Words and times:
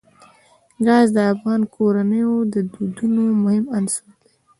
ګاز 0.85 1.07
د 1.15 1.17
افغان 1.33 1.61
کورنیو 1.75 2.33
د 2.53 2.55
دودونو 2.73 3.23
مهم 3.43 3.65
عنصر 3.77 4.05
دی. 4.21 4.31